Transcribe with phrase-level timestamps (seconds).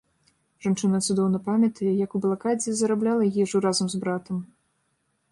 [0.65, 4.37] Жанчына цудоўна памятае, як у блакадзе зарабляла ежу разам з братам.